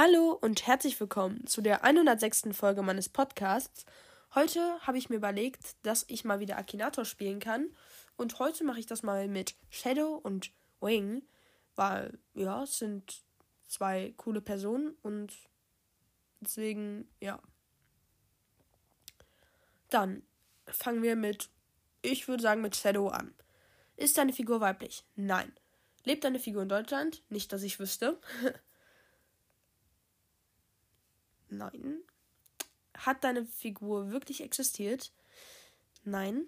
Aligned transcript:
Hallo 0.00 0.38
und 0.40 0.64
herzlich 0.64 1.00
willkommen 1.00 1.44
zu 1.48 1.60
der 1.60 1.82
106. 1.82 2.50
Folge 2.52 2.82
meines 2.82 3.08
Podcasts. 3.08 3.84
Heute 4.32 4.78
habe 4.82 4.96
ich 4.96 5.10
mir 5.10 5.16
überlegt, 5.16 5.74
dass 5.82 6.04
ich 6.06 6.24
mal 6.24 6.38
wieder 6.38 6.56
Akinator 6.56 7.04
spielen 7.04 7.40
kann. 7.40 7.74
Und 8.16 8.38
heute 8.38 8.62
mache 8.62 8.78
ich 8.78 8.86
das 8.86 9.02
mal 9.02 9.26
mit 9.26 9.56
Shadow 9.70 10.14
und 10.14 10.52
Wing, 10.80 11.24
weil, 11.74 12.16
ja, 12.34 12.62
es 12.62 12.78
sind 12.78 13.24
zwei 13.66 14.14
coole 14.16 14.40
Personen 14.40 14.96
und 15.02 15.32
deswegen, 16.38 17.08
ja. 17.18 17.40
Dann 19.90 20.22
fangen 20.68 21.02
wir 21.02 21.16
mit, 21.16 21.50
ich 22.02 22.28
würde 22.28 22.44
sagen, 22.44 22.62
mit 22.62 22.76
Shadow 22.76 23.08
an. 23.08 23.34
Ist 23.96 24.16
deine 24.16 24.32
Figur 24.32 24.60
weiblich? 24.60 25.02
Nein. 25.16 25.52
Lebt 26.04 26.22
deine 26.22 26.38
Figur 26.38 26.62
in 26.62 26.68
Deutschland? 26.68 27.24
Nicht, 27.30 27.52
dass 27.52 27.64
ich 27.64 27.80
wüsste. 27.80 28.20
Nein. 31.50 32.00
Hat 32.96 33.24
deine 33.24 33.44
Figur 33.44 34.10
wirklich 34.10 34.42
existiert? 34.42 35.12
Nein. 36.04 36.46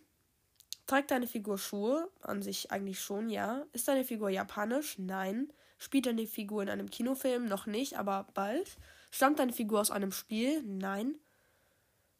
Trägt 0.86 1.10
deine 1.10 1.26
Figur 1.26 1.58
Schuhe? 1.58 2.10
An 2.20 2.42
sich 2.42 2.72
eigentlich 2.72 3.00
schon, 3.00 3.30
ja. 3.30 3.64
Ist 3.72 3.86
deine 3.88 4.04
Figur 4.04 4.30
japanisch? 4.30 4.98
Nein. 4.98 5.52
Spielt 5.78 6.06
deine 6.06 6.26
Figur 6.26 6.62
in 6.62 6.68
einem 6.68 6.90
Kinofilm? 6.90 7.46
Noch 7.46 7.66
nicht, 7.66 7.96
aber 7.96 8.26
bald. 8.34 8.76
Stammt 9.10 9.38
deine 9.38 9.52
Figur 9.52 9.80
aus 9.80 9.90
einem 9.90 10.12
Spiel? 10.12 10.62
Nein. 10.62 11.14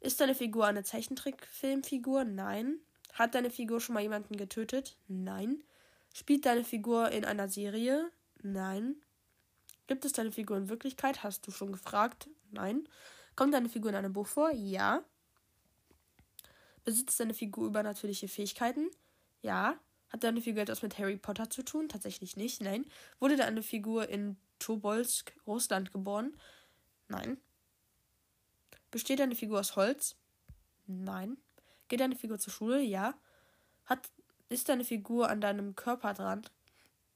Ist 0.01 0.21
deine 0.21 0.35
Figur 0.35 0.66
eine 0.66 0.85
Zeichentrickfilmfigur? 0.85 2.24
Nein. 2.24 2.79
Hat 3.12 3.35
deine 3.35 3.51
Figur 3.51 3.80
schon 3.80 3.95
mal 3.95 4.02
jemanden 4.02 4.37
getötet? 4.37 4.97
Nein. 5.09 5.62
Spielt 6.15 6.47
deine 6.47 6.65
Figur 6.65 7.10
in 7.10 7.24
einer 7.24 7.49
Serie? 7.49 8.10
Nein. 8.43 8.97
Gibt 9.88 10.05
es 10.05 10.12
deine 10.12 10.33
Figur 10.33 10.57
in 10.57 10.69
Wirklichkeit? 10.69 11.23
Hast 11.23 11.47
du 11.47 11.51
schon 11.51 11.73
gefragt? 11.73 12.29
Nein. 12.51 12.89
Kommt 13.37 13.55
deine 13.55 13.69
Figur 13.69 13.91
in 13.91 13.97
einem 13.97 14.13
Buch 14.13 14.27
vor? 14.27 14.51
Ja. 14.51 15.05
Besitzt 16.85 17.21
deine 17.21 17.35
Figur 17.35 17.66
übernatürliche 17.66 18.29
Fähigkeiten? 18.29 18.91
Ja. 19.43 19.79
Hat 20.09 20.24
deine 20.24 20.43
Figur 20.43 20.63
etwas 20.63 20.83
mit 20.83 20.99
Harry 20.99 21.16
Potter 21.16 21.49
zu 21.51 21.63
tun? 21.63 21.89
Tatsächlich 21.89 22.37
nicht. 22.37 22.61
Nein. 22.61 22.85
Wurde 23.21 23.37
deine 23.37 23.63
Figur 23.63 24.09
in 24.09 24.37
Tobolsk, 24.59 25.33
Russland 25.47 25.93
geboren? 25.93 26.37
Nein. 27.09 27.39
Besteht 28.91 29.21
deine 29.21 29.37
Figur 29.37 29.61
aus 29.61 29.77
Holz? 29.77 30.17
Nein. 30.87 31.37
Geht 31.89 32.01
deine 32.01 32.17
Figur 32.17 32.39
zur 32.39 32.52
Schule? 32.52 32.80
Ja. 32.80 33.15
Hat, 33.85 34.11
ist 34.49 34.69
deine 34.69 34.85
Figur 34.85 35.29
an 35.29 35.41
deinem 35.41 35.77
Körper 35.77 36.13
dran? 36.15 36.43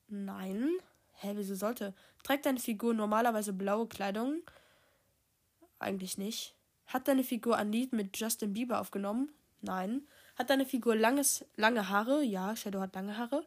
Nein. 0.09 0.71
Hä, 1.15 1.33
wieso 1.35 1.55
sollte? 1.55 1.95
Trägt 2.23 2.47
deine 2.47 2.61
Figur 2.61 2.95
normalerweise 2.95 3.53
blaue 3.53 3.89
Kleidung? 3.89 4.43
Eigentlich 5.85 6.17
nicht. 6.17 6.55
Hat 6.87 7.09
deine 7.09 7.25
Figur 7.25 7.59
ein 7.59 7.71
Lied 7.71 7.93
mit 7.93 8.19
Justin 8.19 8.55
Bieber 8.55 8.81
aufgenommen? 8.81 9.29
Nein. 9.61 10.09
Hat 10.35 10.49
deine 10.49 10.65
Figur 10.65 10.97
langes, 10.97 11.45
lange 11.57 11.91
Haare? 11.91 12.23
Ja, 12.23 12.57
Shadow 12.57 12.81
hat 12.81 12.95
lange 12.95 13.19
Haare. 13.19 13.47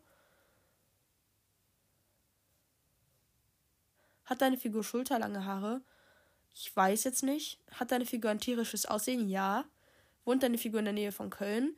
Hat 4.25 4.41
deine 4.41 4.57
Figur 4.57 4.83
schulterlange 4.83 5.45
Haare? 5.45 5.81
Ich 6.53 6.75
weiß 6.75 7.05
jetzt 7.05 7.23
nicht. 7.23 7.59
Hat 7.71 7.91
deine 7.91 8.05
Figur 8.05 8.29
ein 8.29 8.39
tierisches 8.39 8.85
Aussehen? 8.85 9.29
Ja. 9.29 9.65
Wohnt 10.23 10.43
deine 10.43 10.59
Figur 10.59 10.79
in 10.79 10.85
der 10.85 10.93
Nähe 10.93 11.11
von 11.11 11.31
Köln? 11.31 11.75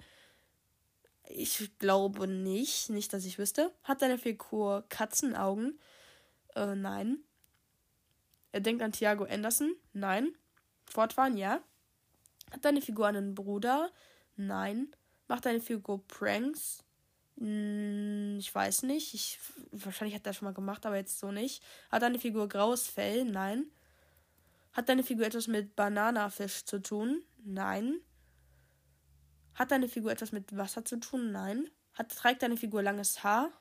Ich 1.30 1.72
glaube 1.80 2.28
nicht. 2.28 2.90
Nicht, 2.90 3.14
dass 3.14 3.24
ich 3.24 3.40
wüsste. 3.40 3.72
Hat 3.84 4.02
deine 4.02 4.18
Figur 4.18 4.84
Katzenaugen? 4.90 5.80
Äh, 6.56 6.76
nein. 6.76 7.20
Er 8.52 8.60
denkt 8.60 8.82
an 8.82 8.92
Thiago 8.92 9.24
Anderson? 9.24 9.74
Nein. 9.94 10.36
Fortfahren? 10.92 11.38
Ja. 11.38 11.62
Hat 12.52 12.66
deine 12.66 12.82
Figur 12.82 13.08
einen 13.08 13.36
Bruder? 13.36 13.92
Nein. 14.36 14.88
Macht 15.28 15.46
deine 15.46 15.62
Figur 15.62 16.06
Pranks? 16.08 16.84
Hm, 17.38 18.38
ich 18.40 18.54
weiß 18.54 18.84
nicht. 18.84 19.14
Ich, 19.14 19.40
wahrscheinlich 19.72 20.16
hat 20.16 20.22
er 20.22 20.32
das 20.32 20.38
schon 20.38 20.48
mal 20.48 20.54
gemacht, 20.54 20.86
aber 20.86 20.98
jetzt 20.98 21.20
so 21.20 21.32
nicht. 21.32 21.64
Hat 21.90 22.02
deine 22.02 22.20
Figur 22.20 22.48
graues 22.48 22.88
Fell? 22.88 23.26
Nein. 23.26 23.66
Hat 24.74 24.90
deine 24.90 25.04
Figur 25.04 25.26
etwas 25.26 25.48
mit 25.48 25.76
Bananafisch 25.76 26.66
zu 26.66 26.82
tun? 26.82 27.24
Nein. 27.44 28.00
Hat 29.54 29.72
deine 29.72 29.88
Figur 29.88 30.12
etwas 30.12 30.32
mit 30.32 30.56
Wasser 30.56 30.86
zu 30.86 31.00
tun? 31.00 31.32
Nein. 31.32 31.70
Hat, 31.94 32.10
trägt 32.16 32.44
deine 32.44 32.58
Figur 32.58 32.82
langes 32.82 33.24
Haar? 33.24 33.52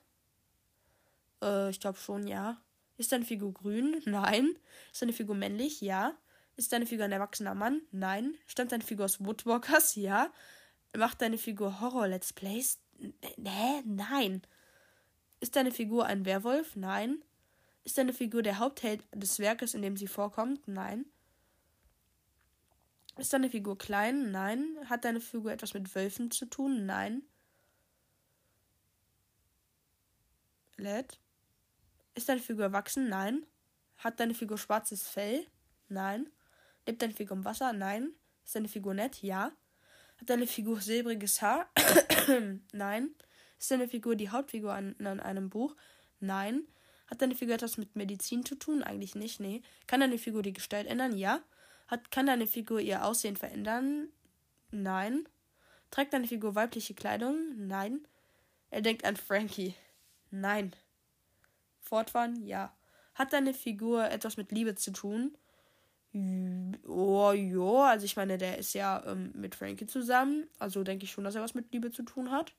Äh, 1.42 1.70
ich 1.70 1.80
glaube 1.80 1.98
schon, 1.98 2.26
ja. 2.26 2.60
Ist 2.96 3.12
deine 3.12 3.24
Figur 3.24 3.52
grün? 3.52 4.00
Nein. 4.06 4.56
Ist 4.92 5.02
deine 5.02 5.12
Figur 5.12 5.34
männlich? 5.34 5.80
Ja. 5.80 6.16
Ist 6.58 6.72
deine 6.72 6.86
Figur 6.86 7.04
ein 7.04 7.12
erwachsener 7.12 7.54
Mann? 7.54 7.82
Nein. 7.92 8.36
Stammt 8.44 8.72
deine 8.72 8.82
Figur 8.82 9.04
aus 9.04 9.24
Woodwalkers? 9.24 9.94
Ja. 9.94 10.32
Macht 10.96 11.22
deine 11.22 11.38
Figur 11.38 11.80
Horror-Let's 11.80 12.32
Plays? 12.32 12.80
Hä? 13.22 13.82
Nein. 13.84 14.42
Ist 15.38 15.54
deine 15.54 15.70
Figur 15.70 16.06
ein 16.06 16.24
Werwolf? 16.24 16.74
Nein. 16.74 17.22
Ist 17.84 17.96
deine 17.96 18.12
Figur 18.12 18.42
der 18.42 18.58
Hauptheld 18.58 19.04
des 19.14 19.38
Werkes, 19.38 19.74
in 19.74 19.82
dem 19.82 19.96
sie 19.96 20.08
vorkommt? 20.08 20.66
Nein. 20.66 21.04
Ist 23.16 23.32
deine 23.32 23.50
Figur 23.50 23.78
klein? 23.78 24.32
Nein. 24.32 24.78
Hat 24.86 25.04
deine 25.04 25.20
Figur 25.20 25.52
etwas 25.52 25.74
mit 25.74 25.94
Wölfen 25.94 26.32
zu 26.32 26.44
tun? 26.46 26.86
Nein. 26.86 27.22
Led. 30.76 31.20
Ist 32.16 32.28
deine 32.28 32.40
Figur 32.40 32.64
erwachsen? 32.64 33.08
Nein. 33.08 33.46
Hat 33.98 34.18
deine 34.18 34.34
Figur 34.34 34.58
schwarzes 34.58 35.06
Fell? 35.06 35.46
Nein. 35.88 36.28
Lebt 36.88 37.02
deine 37.02 37.12
Figur 37.12 37.36
im 37.36 37.44
Wasser? 37.44 37.74
Nein. 37.74 38.14
Ist 38.46 38.56
deine 38.56 38.66
Figur 38.66 38.94
nett? 38.94 39.22
Ja. 39.22 39.52
Hat 40.18 40.30
deine 40.30 40.46
Figur 40.46 40.80
silbriges 40.80 41.42
Haar? 41.42 41.68
Nein. 42.72 43.10
Ist 43.58 43.70
deine 43.70 43.88
Figur 43.88 44.16
die 44.16 44.30
Hauptfigur 44.30 44.72
an, 44.72 44.96
an 45.04 45.20
einem 45.20 45.50
Buch? 45.50 45.76
Nein. 46.18 46.66
Hat 47.06 47.20
deine 47.20 47.34
Figur 47.34 47.56
etwas 47.56 47.76
mit 47.76 47.94
Medizin 47.94 48.42
zu 48.42 48.54
tun? 48.54 48.82
Eigentlich 48.82 49.14
nicht, 49.14 49.38
nee. 49.38 49.60
Kann 49.86 50.00
deine 50.00 50.16
Figur 50.16 50.40
die 50.42 50.54
Gestalt 50.54 50.86
ändern? 50.86 51.14
Ja. 51.14 51.42
Hat, 51.88 52.10
kann 52.10 52.24
deine 52.24 52.46
Figur 52.46 52.80
ihr 52.80 53.04
Aussehen 53.04 53.36
verändern? 53.36 54.08
Nein. 54.70 55.28
Trägt 55.90 56.14
deine 56.14 56.26
Figur 56.26 56.54
weibliche 56.54 56.94
Kleidung? 56.94 57.66
Nein. 57.66 58.08
Er 58.70 58.80
denkt 58.80 59.04
an 59.04 59.16
Frankie. 59.18 59.74
Nein. 60.30 60.74
Fortfahren? 61.80 62.42
Ja. 62.46 62.74
Hat 63.14 63.34
deine 63.34 63.52
Figur 63.52 64.10
etwas 64.10 64.38
mit 64.38 64.52
Liebe 64.52 64.74
zu 64.74 64.90
tun? 64.90 65.36
Oh, 66.14 67.32
ja. 67.32 67.84
Also 67.90 68.06
ich 68.06 68.16
meine, 68.16 68.38
der 68.38 68.58
ist 68.58 68.74
ja 68.74 69.04
ähm, 69.06 69.32
mit 69.34 69.54
Frankie 69.54 69.86
zusammen. 69.86 70.48
Also 70.58 70.82
denke 70.82 71.04
ich 71.04 71.12
schon, 71.12 71.24
dass 71.24 71.34
er 71.34 71.42
was 71.42 71.54
mit 71.54 71.72
Liebe 71.72 71.90
zu 71.90 72.02
tun 72.02 72.30
hat. 72.30 72.54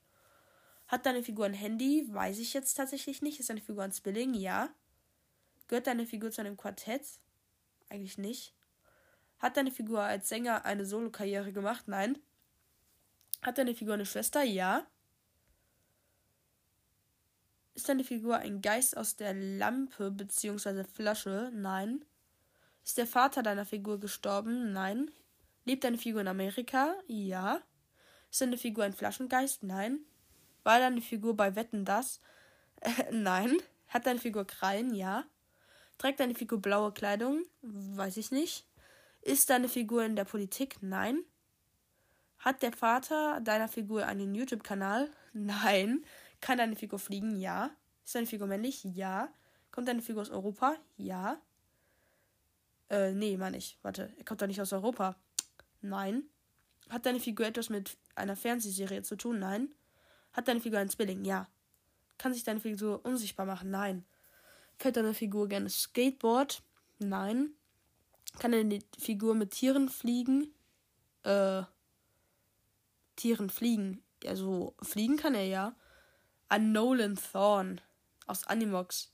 Hat 0.86 1.06
deine 1.06 1.22
Figur 1.22 1.46
ein 1.46 1.54
Handy? 1.54 2.06
Weiß 2.10 2.38
ich 2.38 2.54
jetzt 2.54 2.74
tatsächlich 2.74 3.22
nicht. 3.22 3.40
Ist 3.40 3.50
deine 3.50 3.60
Figur 3.60 3.84
ein 3.84 3.92
Spilling? 3.92 4.34
Ja. 4.34 4.70
Gehört 5.68 5.86
deine 5.86 6.06
Figur 6.06 6.30
zu 6.30 6.40
einem 6.40 6.56
Quartett? 6.56 7.02
Eigentlich 7.88 8.18
nicht. 8.18 8.54
Hat 9.38 9.56
deine 9.56 9.70
Figur 9.70 10.02
als 10.02 10.28
Sänger 10.28 10.64
eine 10.64 10.84
Solokarriere 10.84 11.52
gemacht? 11.52 11.86
Nein. 11.86 12.18
Hat 13.42 13.58
deine 13.58 13.74
Figur 13.74 13.94
eine 13.94 14.06
Schwester? 14.06 14.42
Ja. 14.42 14.86
Ist 17.74 17.88
deine 17.88 18.04
Figur 18.04 18.36
ein 18.36 18.60
Geist 18.60 18.96
aus 18.96 19.16
der 19.16 19.32
Lampe 19.32 20.10
bzw. 20.10 20.84
Flasche? 20.84 21.50
Nein. 21.54 22.04
Ist 22.84 22.98
der 22.98 23.06
Vater 23.06 23.42
deiner 23.42 23.64
Figur 23.64 24.00
gestorben? 24.00 24.72
Nein. 24.72 25.10
Lebt 25.64 25.84
deine 25.84 25.98
Figur 25.98 26.20
in 26.20 26.28
Amerika? 26.28 26.94
Ja. 27.06 27.60
Ist 28.30 28.40
deine 28.40 28.56
Figur 28.56 28.84
ein 28.84 28.92
Flaschengeist? 28.92 29.62
Nein. 29.62 30.00
War 30.62 30.78
deine 30.78 31.00
Figur 31.00 31.36
bei 31.36 31.56
Wetten 31.56 31.84
das? 31.84 32.20
Äh, 32.80 32.90
nein. 33.12 33.56
Hat 33.88 34.06
deine 34.06 34.18
Figur 34.18 34.46
Krallen? 34.46 34.94
Ja. 34.94 35.24
Trägt 35.98 36.20
deine 36.20 36.34
Figur 36.34 36.60
blaue 36.62 36.92
Kleidung? 36.92 37.44
Weiß 37.62 38.16
ich 38.16 38.30
nicht. 38.30 38.66
Ist 39.20 39.50
deine 39.50 39.68
Figur 39.68 40.04
in 40.04 40.16
der 40.16 40.24
Politik? 40.24 40.78
Nein. 40.80 41.24
Hat 42.38 42.62
der 42.62 42.72
Vater 42.72 43.40
deiner 43.40 43.68
Figur 43.68 44.06
einen 44.06 44.34
YouTube-Kanal? 44.34 45.10
Nein. 45.32 46.04
Kann 46.40 46.58
deine 46.58 46.76
Figur 46.76 46.98
fliegen? 46.98 47.36
Ja. 47.36 47.70
Ist 48.04 48.14
deine 48.14 48.26
Figur 48.26 48.46
männlich? 48.46 48.82
Ja. 48.84 49.28
Kommt 49.70 49.88
deine 49.88 50.02
Figur 50.02 50.22
aus 50.22 50.30
Europa? 50.30 50.74
Ja. 50.96 51.38
Äh, 52.90 53.12
nee, 53.12 53.36
meine 53.36 53.56
ich. 53.56 53.78
Warte, 53.82 54.12
er 54.18 54.24
kommt 54.24 54.42
doch 54.42 54.46
nicht 54.46 54.60
aus 54.60 54.72
Europa. 54.72 55.16
Nein. 55.80 56.24
Hat 56.88 57.06
deine 57.06 57.20
Figur 57.20 57.46
etwas 57.46 57.70
mit 57.70 57.96
einer 58.16 58.36
Fernsehserie 58.36 59.02
zu 59.02 59.16
tun? 59.16 59.38
Nein. 59.38 59.68
Hat 60.32 60.48
deine 60.48 60.60
Figur 60.60 60.80
einen 60.80 60.90
Zwilling? 60.90 61.24
Ja. 61.24 61.48
Kann 62.18 62.34
sich 62.34 62.44
deine 62.44 62.60
Figur 62.60 63.04
unsichtbar 63.04 63.46
machen? 63.46 63.70
Nein. 63.70 64.04
Fährt 64.76 64.96
deine 64.96 65.14
Figur 65.14 65.48
gerne 65.48 65.70
Skateboard? 65.70 66.62
Nein. 66.98 67.54
Kann 68.38 68.52
eine 68.52 68.80
Figur 68.98 69.34
mit 69.34 69.52
Tieren 69.52 69.88
fliegen? 69.88 70.52
Äh. 71.22 71.62
Tieren 73.16 73.50
fliegen. 73.50 74.02
Also, 74.26 74.74
fliegen 74.82 75.16
kann 75.16 75.34
er 75.34 75.46
ja. 75.46 75.76
An 76.48 76.72
Nolan 76.72 77.16
Thorn 77.16 77.80
aus 78.26 78.46
Animox. 78.46 79.12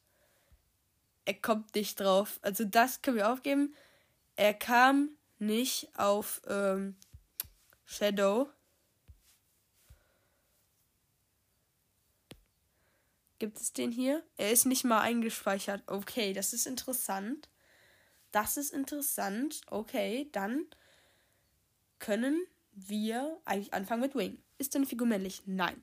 Er 1.27 1.35
kommt 1.35 1.75
nicht 1.75 2.01
drauf. 2.01 2.39
Also 2.41 2.65
das 2.65 3.03
können 3.03 3.19
wir 3.19 3.31
aufgeben. 3.31 3.75
Er 4.37 4.55
kam 4.55 5.11
nicht 5.39 5.89
auf 5.97 6.41
ähm, 6.47 6.97
Shadow. 7.85 8.49
Gibt 13.39 13.59
es 13.59 13.73
den 13.73 13.93
hier? 13.93 14.23
Er 14.39 14.51
ist 14.53 14.65
nicht 14.65 14.85
mal 14.85 15.01
eingespeichert. 15.01 15.83
Okay, 15.87 16.33
das 16.33 16.55
ist 16.55 16.67
interessant. 16.67 17.51
Das 18.33 18.57
ist 18.57 18.73
interessant. 18.73 19.61
Okay, 19.69 20.29
dann 20.33 20.65
können 21.99 22.47
wir 22.73 23.39
eigentlich 23.45 23.75
anfangen 23.75 24.03
mit 24.03 24.15
Wing. 24.15 24.43
Ist 24.59 24.75
deine 24.75 24.87
Figur 24.87 25.07
männlich? 25.07 25.43
Nein. 25.47 25.83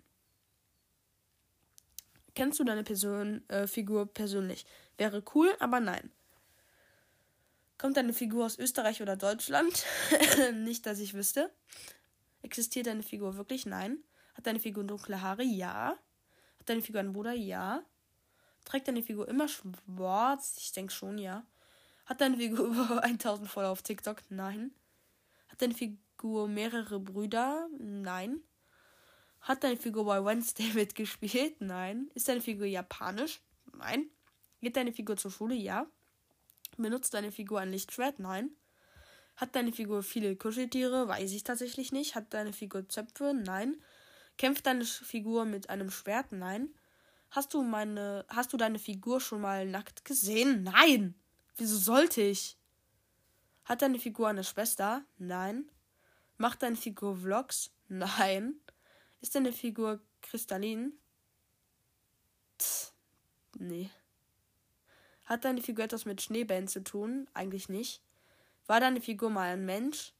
Kennst 2.36 2.60
du 2.60 2.64
deine 2.64 2.84
Person, 2.84 3.48
äh, 3.50 3.68
Figur 3.68 4.06
persönlich? 4.08 4.66
Wäre 4.98 5.24
cool, 5.36 5.56
aber 5.60 5.80
nein. 5.80 6.12
Kommt 7.78 7.98
deine 7.98 8.14
Figur 8.14 8.46
aus 8.46 8.58
Österreich 8.58 9.02
oder 9.02 9.16
Deutschland? 9.16 9.86
Nicht, 10.54 10.86
dass 10.86 11.00
ich 11.00 11.14
wüsste. 11.14 11.52
Existiert 12.42 12.88
deine 12.88 13.04
Figur 13.04 13.36
wirklich? 13.38 13.66
Nein. 13.66 14.00
Hat 14.36 14.48
deine 14.48 14.60
Figur 14.60 14.84
dunkle 14.84 15.22
Haare? 15.22 15.44
Ja. 15.44 15.98
Hat 16.60 16.70
deine 16.70 16.82
Figur 16.82 17.02
einen 17.02 17.14
Bruder? 17.14 17.34
Ja. 17.34 17.84
Trägt 18.66 18.88
deine 18.88 19.04
Figur 19.04 19.28
immer 19.28 19.48
schwarz? 19.48 20.56
Ich 20.60 20.72
denke 20.72 20.94
schon, 20.94 21.18
ja. 21.18 21.46
Hat 22.06 22.22
deine 22.22 22.38
Figur 22.38 22.66
über 22.68 23.04
1000 23.04 23.50
Follower 23.50 23.72
auf 23.72 23.82
TikTok? 23.82 24.24
Nein. 24.30 24.72
Hat 25.50 25.62
deine 25.62 25.74
Figur 25.74 26.48
mehrere 26.48 27.00
Brüder? 27.00 27.68
Nein. 27.78 28.42
Hat 29.44 29.62
deine 29.66 29.76
Figur 29.76 30.06
bei 30.06 30.24
Wednesday 30.24 30.72
mitgespielt? 30.74 31.60
Nein. 31.60 32.10
Ist 32.14 32.30
deine 32.30 32.40
Figur 32.42 32.66
japanisch? 32.66 33.42
Nein. 33.78 34.10
Geht 34.62 34.78
deine 34.78 34.94
Figur 34.94 35.18
zur 35.18 35.32
Schule? 35.32 35.54
Ja. 35.54 35.86
Benutzt 36.78 37.14
deine 37.14 37.32
Figur 37.32 37.60
ein 37.60 37.72
Lichtschwert? 37.72 38.20
Nein. 38.20 38.52
Hat 39.36 39.54
deine 39.56 39.74
Figur 39.74 40.02
viele 40.02 40.38
Kuscheltiere? 40.38 41.10
Weiß 41.10 41.34
ich 41.34 41.44
tatsächlich 41.44 41.92
nicht. 41.92 42.16
Hat 42.16 42.34
deine 42.34 42.54
Figur 42.54 42.88
Zöpfe? 42.88 43.34
Nein. 43.34 43.76
Kämpft 44.38 44.66
deine 44.66 44.86
Figur 44.86 45.44
mit 45.44 45.70
einem 45.70 45.92
Schwert? 45.92 46.32
Nein. 46.32 46.74
Hast 47.30 47.54
du 47.54 47.64
meine, 47.64 48.26
hast 48.30 48.54
du 48.54 48.58
deine 48.58 48.80
Figur 48.80 49.20
schon 49.20 49.42
mal 49.42 49.66
nackt 49.66 50.06
gesehen? 50.06 50.64
Nein. 50.64 51.16
Wieso 51.58 51.78
sollte 51.78 52.22
ich? 52.22 52.58
Hat 53.66 53.82
deine 53.82 54.00
Figur 54.00 54.30
eine 54.30 54.46
Schwester? 54.46 55.04
Nein. 55.18 55.70
Macht 56.38 56.64
deine 56.64 56.78
Figur 56.78 57.18
Vlogs? 57.18 57.72
Nein. 57.90 58.56
Ist 59.24 59.36
deine 59.36 59.54
Figur 59.54 60.02
kristallin? 60.22 60.92
Tch, 62.58 62.92
nee. 63.58 63.90
Hat 65.24 65.46
deine 65.46 65.62
Figur 65.62 65.86
etwas 65.86 66.04
mit 66.04 66.22
Schneebällen 66.22 66.68
zu 66.68 66.84
tun? 66.84 67.30
Eigentlich 67.34 67.70
nicht. 67.70 68.02
War 68.68 68.82
deine 68.82 69.00
Figur 69.00 69.30
mal 69.30 69.54
ein 69.54 69.66
Mensch? 69.66 70.12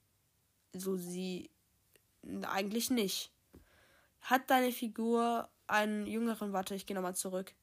So 0.72 0.96
sie. 0.96 1.50
Eigentlich 2.44 2.90
nicht. 2.92 3.30
Hat 4.22 4.50
deine 4.50 4.72
Figur 4.72 5.50
einen 5.68 6.08
jüngeren. 6.08 6.54
Warte, 6.54 6.74
ich 6.74 6.86
gehe 6.86 6.96
nochmal 6.96 7.18
zurück. 7.18 7.54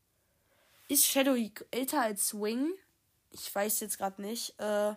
Ist 0.89 1.07
Shadow 1.07 1.35
älter 1.71 2.03
als 2.03 2.29
Swing? 2.29 2.71
Ich 3.31 3.55
weiß 3.55 3.81
jetzt 3.81 3.97
gerade 3.97 4.21
nicht. 4.21 4.61
Äh 4.61 4.95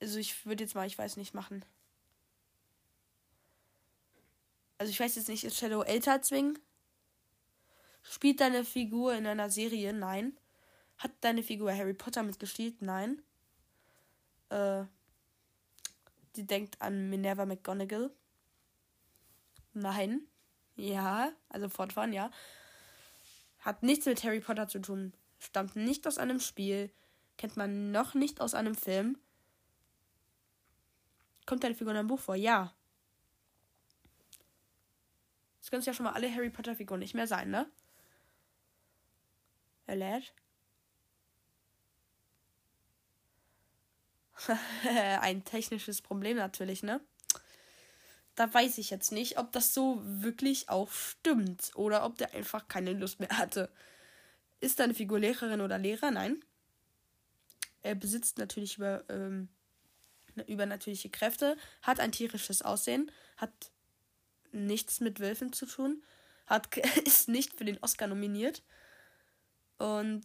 also 0.00 0.18
ich 0.18 0.46
würde 0.46 0.64
jetzt 0.64 0.74
mal, 0.74 0.88
ich 0.88 0.98
weiß 0.98 1.16
nicht, 1.16 1.32
machen. 1.32 1.64
Also 4.82 4.90
ich 4.90 4.98
weiß 4.98 5.14
jetzt 5.14 5.28
nicht, 5.28 5.44
ist 5.44 5.56
Shadow 5.56 5.82
älter 5.82 6.10
als? 6.10 6.32
Spielt 8.02 8.40
deine 8.40 8.64
Figur 8.64 9.14
in 9.14 9.28
einer 9.28 9.48
Serie? 9.48 9.92
Nein. 9.92 10.36
Hat 10.98 11.12
deine 11.20 11.44
Figur 11.44 11.72
Harry 11.72 11.94
Potter 11.94 12.24
mitgespielt? 12.24 12.82
Nein. 12.82 13.22
Äh, 14.48 14.82
die 16.34 16.44
denkt 16.48 16.82
an 16.82 17.08
Minerva 17.08 17.46
McGonagall? 17.46 18.10
Nein. 19.72 20.22
Ja, 20.74 21.30
also 21.48 21.68
fortfahren, 21.68 22.12
ja. 22.12 22.32
Hat 23.60 23.84
nichts 23.84 24.06
mit 24.06 24.24
Harry 24.24 24.40
Potter 24.40 24.66
zu 24.66 24.80
tun. 24.80 25.12
Stammt 25.38 25.76
nicht 25.76 26.08
aus 26.08 26.18
einem 26.18 26.40
Spiel. 26.40 26.90
Kennt 27.38 27.56
man 27.56 27.92
noch 27.92 28.14
nicht 28.14 28.40
aus 28.40 28.54
einem 28.54 28.74
Film. 28.74 29.16
Kommt 31.46 31.62
deine 31.62 31.76
Figur 31.76 31.92
in 31.92 31.98
einem 31.98 32.08
Buch 32.08 32.18
vor? 32.18 32.34
Ja. 32.34 32.74
Können 35.72 35.82
ja 35.84 35.94
schon 35.94 36.04
mal 36.04 36.12
alle 36.12 36.30
Harry 36.30 36.50
Potter 36.50 36.76
Figuren 36.76 37.00
nicht 37.00 37.14
mehr 37.14 37.26
sein, 37.26 37.48
ne? 37.50 37.66
Er 39.86 39.96
lädt. 39.96 40.34
Ein 45.22 45.46
technisches 45.46 46.02
Problem 46.02 46.36
natürlich, 46.36 46.82
ne? 46.82 47.00
Da 48.34 48.52
weiß 48.52 48.76
ich 48.76 48.90
jetzt 48.90 49.12
nicht, 49.12 49.38
ob 49.38 49.50
das 49.52 49.72
so 49.72 50.02
wirklich 50.04 50.68
auch 50.68 50.90
stimmt 50.90 51.70
oder 51.74 52.04
ob 52.04 52.18
der 52.18 52.34
einfach 52.34 52.68
keine 52.68 52.92
Lust 52.92 53.18
mehr 53.18 53.38
hatte. 53.38 53.70
Ist 54.60 54.78
deine 54.78 54.92
Figur 54.92 55.20
Lehrerin 55.20 55.62
oder 55.62 55.78
Lehrer? 55.78 56.10
Nein. 56.10 56.44
Er 57.80 57.94
besitzt 57.94 58.36
natürlich 58.36 58.76
über, 58.76 59.04
ähm, 59.08 59.48
übernatürliche 60.46 61.08
Kräfte, 61.08 61.56
hat 61.80 61.98
ein 61.98 62.12
tierisches 62.12 62.60
Aussehen, 62.60 63.10
hat 63.38 63.72
nichts 64.52 65.00
mit 65.00 65.20
Wölfen 65.20 65.52
zu 65.52 65.66
tun, 65.66 66.02
hat, 66.46 66.76
ist 67.04 67.28
nicht 67.28 67.54
für 67.54 67.64
den 67.64 67.78
Oscar 67.82 68.06
nominiert, 68.06 68.62
und 69.82 70.22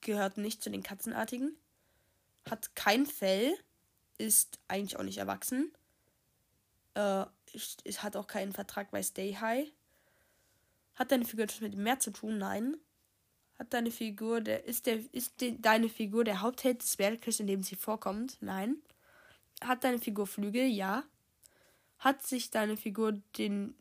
gehört 0.00 0.38
nicht 0.38 0.62
zu 0.62 0.70
den 0.70 0.82
Katzenartigen. 0.82 1.54
Hat 2.48 2.74
kein 2.74 3.04
Fell, 3.04 3.54
ist 4.16 4.58
eigentlich 4.68 4.96
auch 4.96 5.02
nicht 5.02 5.18
erwachsen. 5.18 5.70
Äh, 6.94 7.26
ist, 7.52 8.02
hat 8.02 8.16
auch 8.16 8.26
keinen 8.26 8.52
Vertrag 8.52 8.90
bei 8.90 9.02
Stay 9.02 9.34
High. 9.34 9.70
Hat 10.94 11.12
deine 11.12 11.26
Figur 11.26 11.44
etwas 11.44 11.60
mit 11.60 11.74
dem 11.74 11.82
Meer 11.82 12.00
zu 12.00 12.10
tun? 12.10 12.38
Nein. 12.38 12.76
Hat 13.58 13.74
deine 13.74 13.90
Figur, 13.90 14.40
der 14.40 14.64
ist 14.64 14.86
der 14.86 15.00
ist 15.12 15.40
de, 15.42 15.58
deine 15.58 15.90
Figur 15.90 16.24
der 16.24 16.40
Hauptheld 16.40 16.82
des 16.82 16.98
Werkes, 16.98 17.40
in 17.40 17.46
dem 17.46 17.62
sie 17.62 17.76
vorkommt? 17.76 18.38
Nein. 18.40 18.76
Hat 19.62 19.84
deine 19.84 19.98
Figur 19.98 20.26
Flügel? 20.26 20.66
Ja. 20.66 21.04
Hat 22.00 22.26
sich 22.26 22.50
deine 22.50 22.76
Figur 22.76 23.12
den 23.38 23.74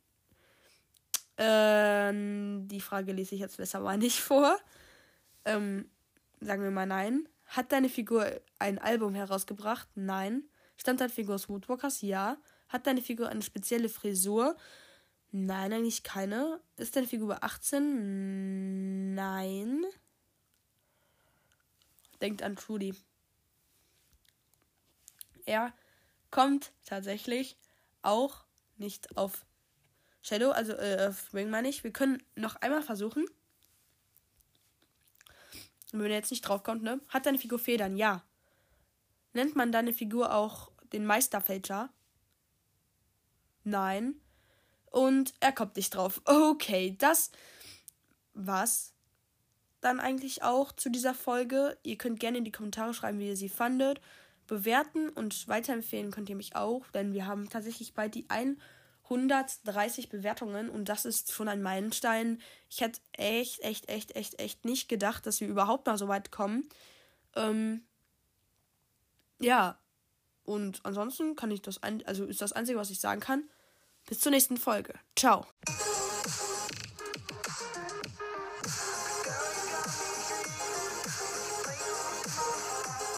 ähm, 1.38 2.68
die 2.68 2.82
Frage 2.82 3.14
lese 3.14 3.34
ich 3.34 3.42
jetzt 3.42 3.58
besser 3.58 3.80
mal 3.80 3.98
nicht 3.98 4.20
vor 4.20 4.58
ähm, 5.46 5.90
sagen 6.40 6.64
wir 6.64 6.72
mal 6.72 6.86
nein. 6.86 7.28
Hat 7.46 7.72
deine 7.72 7.90
Figur 7.90 8.30
ein 8.60 8.78
Album 8.78 9.16
herausgebracht? 9.16 9.88
Nein. 9.96 10.44
Stammt 10.78 11.02
deine 11.02 11.10
Figur 11.10 11.36
aus 11.36 11.50
Woodwalkers? 11.50 12.02
Ja. 12.02 12.38
Hat 12.68 12.86
deine 12.88 13.02
Figur 13.02 13.30
eine 13.30 13.42
spezielle 13.42 13.90
Frisur? 13.90 14.56
Nein, 15.32 15.74
eigentlich 15.74 16.04
keine. 16.04 16.60
Ist 16.78 16.96
deine 16.96 17.08
Figur 17.08 17.26
über 17.26 17.44
18? 17.44 19.16
Nein. 19.16 19.84
Denkt 22.22 22.44
an 22.44 22.56
Trudy. 22.56 22.94
Er 25.46 25.74
kommt 26.30 26.72
tatsächlich 26.86 27.58
auch 28.02 28.46
nicht 28.78 29.18
auf 29.18 29.46
Shadow, 30.22 30.52
also 30.52 30.74
äh, 30.74 31.08
auf 31.10 31.34
Wing 31.34 31.50
meine 31.50 31.70
ich. 31.70 31.84
Wir 31.84 31.92
können 31.92 32.22
noch 32.36 32.56
einmal 32.58 32.82
versuchen. 32.82 33.26
Wenn 35.92 36.12
er 36.12 36.18
jetzt 36.18 36.32
nicht 36.32 36.42
draufkommt, 36.42 36.84
ne? 36.84 37.00
Hat 37.10 37.26
deine 37.26 37.40
Figur 37.40 37.60
Federn? 37.60 37.98
Ja. 37.98 38.24
Nennt 39.34 39.56
man 39.56 39.72
deine 39.72 39.94
Figur 39.94 40.34
auch 40.34 40.72
den 40.94 41.06
Meisterfälscher? 41.06 41.90
Nein. 43.64 44.16
Und 44.86 45.34
er 45.40 45.52
kommt 45.52 45.76
nicht 45.76 45.96
drauf. 45.96 46.22
Okay, 46.26 46.96
das 46.98 47.32
was 48.34 48.94
dann 49.82 50.00
eigentlich 50.00 50.44
auch 50.44 50.72
zu 50.72 50.90
dieser 50.90 51.14
Folge. 51.14 51.78
Ihr 51.84 51.98
könnt 51.98 52.20
gerne 52.20 52.40
in 52.40 52.46
die 52.46 52.52
Kommentare 52.52 52.94
schreiben, 52.94 53.20
wie 53.20 53.28
ihr 53.28 53.38
sie 53.38 53.50
fandet. 53.50 54.02
Bewerten 54.50 55.10
und 55.10 55.48
weiterempfehlen 55.48 56.12
könnt 56.12 56.30
ihr 56.30 56.36
mich 56.36 56.56
auch, 56.56 56.86
denn 56.92 57.14
wir 57.14 57.26
haben 57.26 57.50
tatsächlich 57.50 57.94
bald 57.94 58.16
die 58.16 58.30
1 58.30 58.58
130 59.10 60.10
Bewertungen 60.10 60.70
und 60.70 60.86
das 60.86 61.06
ist 61.06 61.32
schon 61.32 61.48
ein 61.48 61.64
Meilenstein. 61.64 62.40
Ich 62.70 62.82
hätte 62.82 63.00
echt, 63.14 63.60
echt, 63.62 63.90
echt, 63.90 64.16
echt, 64.16 64.40
echt 64.40 64.66
nicht 64.66 64.88
gedacht, 64.88 65.26
dass 65.26 65.42
wir 65.42 65.48
überhaupt 65.48 65.88
mal 65.88 65.98
so 65.98 66.08
weit 66.08 66.32
kommen. 66.32 66.70
Ähm, 67.36 67.82
ja, 69.40 69.80
und 70.44 70.82
ansonsten 70.84 71.36
kann 71.36 71.50
ich 71.50 71.62
das, 71.62 71.82
ein, 71.82 72.06
also 72.06 72.26
ist 72.26 72.42
das 72.42 72.54
Einzige, 72.54 72.78
was 72.78 72.92
ich 72.92 73.00
sagen 73.00 73.20
kann. 73.20 73.50
Bis 74.06 74.20
zur 74.20 74.32
nächsten 74.32 74.58
Folge. 74.58 74.94
Ciao. 75.16 75.46